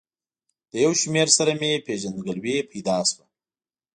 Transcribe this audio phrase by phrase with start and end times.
[0.71, 3.25] له یو شمېر سره مې پېژندګلوي پیدا شوه.